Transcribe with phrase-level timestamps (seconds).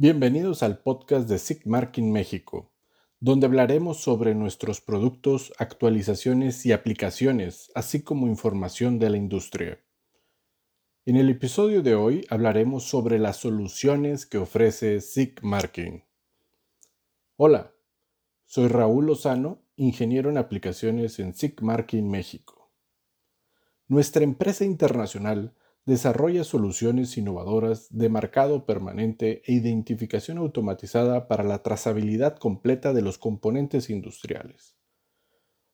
[0.00, 2.70] Bienvenidos al podcast de Sigmarking México,
[3.18, 9.80] donde hablaremos sobre nuestros productos, actualizaciones y aplicaciones, así como información de la industria.
[11.04, 16.04] En el episodio de hoy hablaremos sobre las soluciones que ofrece Sigmarking.
[17.34, 17.74] Hola,
[18.44, 22.70] soy Raúl Lozano, ingeniero en aplicaciones en Sigmarking México.
[23.88, 25.56] Nuestra empresa internacional
[25.88, 33.16] desarrolla soluciones innovadoras de marcado permanente e identificación automatizada para la trazabilidad completa de los
[33.16, 34.76] componentes industriales.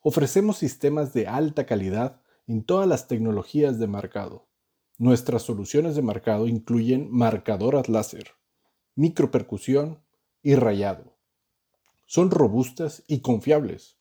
[0.00, 4.48] Ofrecemos sistemas de alta calidad en todas las tecnologías de marcado.
[4.96, 8.30] Nuestras soluciones de marcado incluyen marcadoras láser,
[8.94, 10.02] micropercusión
[10.42, 11.18] y rayado.
[12.06, 13.97] Son robustas y confiables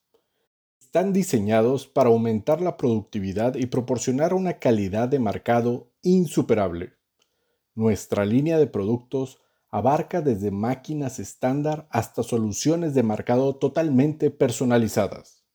[0.97, 6.93] están diseñados para aumentar la productividad y proporcionar una calidad de marcado insuperable.
[7.75, 15.45] Nuestra línea de productos abarca desde máquinas estándar hasta soluciones de marcado totalmente personalizadas.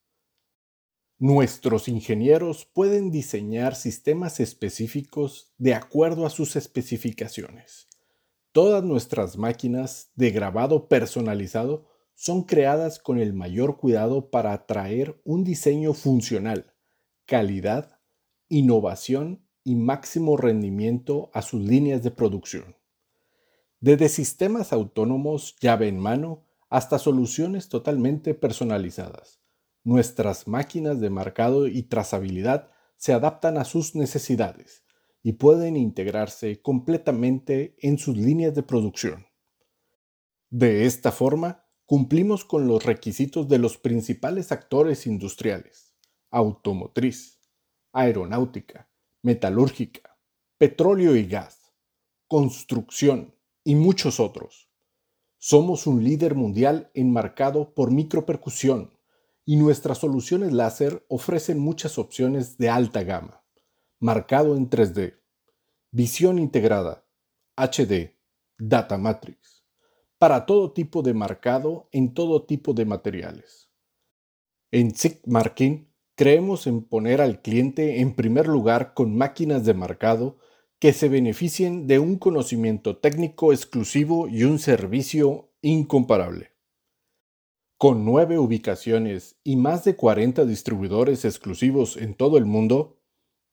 [1.18, 7.88] Nuestros ingenieros pueden diseñar sistemas específicos de acuerdo a sus especificaciones.
[8.52, 15.44] Todas nuestras máquinas de grabado personalizado son creadas con el mayor cuidado para atraer un
[15.44, 16.74] diseño funcional,
[17.26, 17.98] calidad,
[18.48, 22.76] innovación y máximo rendimiento a sus líneas de producción.
[23.80, 29.40] Desde sistemas autónomos llave en mano hasta soluciones totalmente personalizadas,
[29.84, 34.84] nuestras máquinas de marcado y trazabilidad se adaptan a sus necesidades
[35.22, 39.26] y pueden integrarse completamente en sus líneas de producción.
[40.50, 41.61] De esta forma,
[41.92, 45.94] cumplimos con los requisitos de los principales actores industriales,
[46.30, 47.38] automotriz,
[47.92, 48.88] aeronáutica,
[49.22, 50.18] metalúrgica,
[50.56, 51.74] petróleo y gas,
[52.28, 54.70] construcción y muchos otros.
[55.36, 58.98] Somos un líder mundial enmarcado por micropercusión
[59.44, 63.44] y nuestras soluciones láser ofrecen muchas opciones de alta gama,
[64.00, 65.20] marcado en 3D,
[65.90, 67.06] visión integrada,
[67.54, 68.16] HD,
[68.56, 69.61] Data Matrix,
[70.22, 73.72] para todo tipo de marcado en todo tipo de materiales.
[74.70, 80.38] En Sigmarking Creemos en poner al cliente en primer lugar con máquinas de marcado
[80.78, 86.52] que se beneficien de un conocimiento técnico exclusivo y un servicio incomparable.
[87.76, 93.00] Con nueve ubicaciones y más de 40 distribuidores exclusivos en todo el mundo,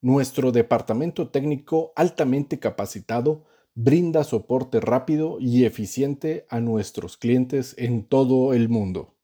[0.02, 3.44] nuestro departamento técnico altamente capacitado
[3.82, 9.16] brinda soporte rápido y eficiente a nuestros clientes en todo el mundo.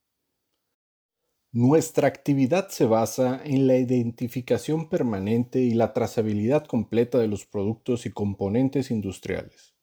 [1.53, 8.06] Nuestra actividad se basa en la identificación permanente y la trazabilidad completa de los productos
[8.06, 9.75] y componentes industriales.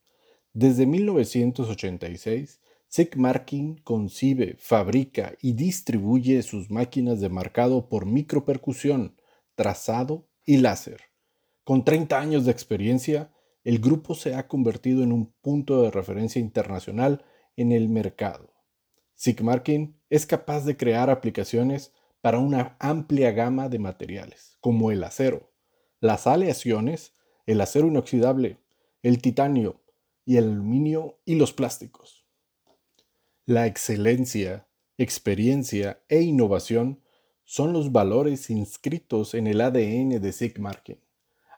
[0.54, 9.16] Desde 1986, Sigmarking concibe, fabrica y distribuye sus máquinas de marcado por micropercusión,
[9.54, 11.02] trazado y láser.
[11.64, 13.32] Con 30 años de experiencia,
[13.64, 17.24] el grupo se ha convertido en un punto de referencia internacional
[17.56, 18.54] en el mercado.
[19.16, 25.52] Sigmarking es capaz de crear aplicaciones para una amplia gama de materiales, como el acero,
[26.00, 27.14] las aleaciones,
[27.46, 28.60] el acero inoxidable,
[29.02, 29.82] el titanio
[30.26, 32.26] y el aluminio y los plásticos.
[33.46, 37.04] La excelencia, experiencia e innovación
[37.44, 41.03] son los valores inscritos en el ADN de Sigmarking.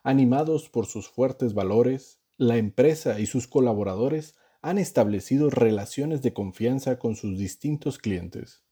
[0.08, 7.00] Animados por sus fuertes valores, la empresa y sus colaboradores han establecido relaciones de confianza
[7.00, 8.64] con sus distintos clientes.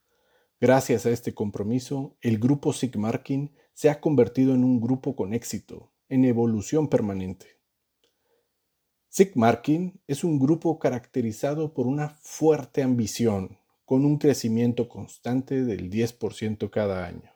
[0.61, 5.91] Gracias a este compromiso, el grupo Sigmarking se ha convertido en un grupo con éxito,
[6.07, 7.47] en evolución permanente.
[9.09, 16.69] Sigmarking es un grupo caracterizado por una fuerte ambición, con un crecimiento constante del 10%
[16.69, 17.31] cada año.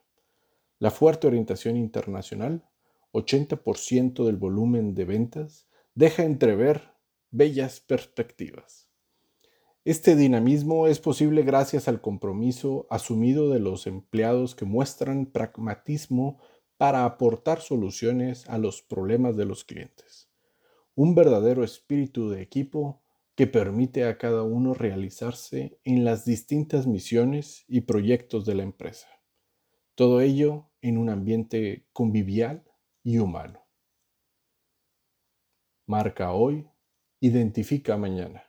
[0.78, 2.67] La fuerte orientación internacional,
[3.14, 6.92] 80% del volumen de ventas, deja entrever
[7.32, 8.88] bellas perspectivas.
[9.86, 16.42] Este dinamismo es posible gracias al compromiso asumido de los empleados que muestran pragmatismo
[16.76, 20.30] para aportar soluciones a los problemas de los clientes.
[20.94, 23.02] Un verdadero espíritu de equipo
[23.36, 29.08] que permite a cada uno realizarse en las distintas misiones y proyectos de la empresa.
[29.96, 32.67] Todo ello en un ambiente convivial
[33.08, 33.66] y humano.
[35.88, 36.70] Marca hoy
[37.22, 38.47] Identifica mañana.